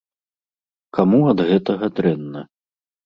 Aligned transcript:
Каму 0.99 1.19
ад 1.33 1.39
гэтага 1.53 1.85
дрэнна? 2.01 2.41